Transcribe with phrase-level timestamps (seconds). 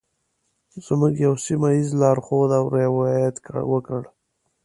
[0.85, 3.35] زموږ یوه سیمه ایز لارښود یو روایت
[3.71, 4.01] وکړ.